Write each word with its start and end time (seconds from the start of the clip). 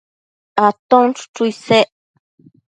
Aton 0.67 1.07
chuchu 1.17 1.43
isec 1.51 1.87